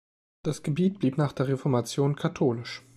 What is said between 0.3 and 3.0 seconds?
Das Gebiet blieb nach der Reformation katholisch.